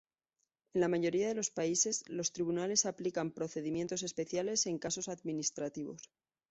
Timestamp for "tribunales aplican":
2.31-3.29